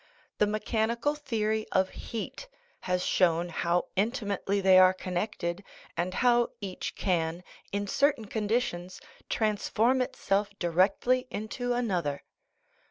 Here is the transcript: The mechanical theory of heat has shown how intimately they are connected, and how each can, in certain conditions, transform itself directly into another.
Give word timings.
The 0.39 0.47
mechanical 0.47 1.13
theory 1.13 1.67
of 1.71 1.89
heat 1.89 2.47
has 2.79 3.05
shown 3.05 3.49
how 3.49 3.85
intimately 3.95 4.59
they 4.59 4.79
are 4.79 4.95
connected, 4.95 5.63
and 5.95 6.15
how 6.15 6.49
each 6.59 6.95
can, 6.95 7.43
in 7.71 7.85
certain 7.85 8.25
conditions, 8.25 8.99
transform 9.29 10.01
itself 10.01 10.49
directly 10.57 11.27
into 11.29 11.73
another. 11.73 12.23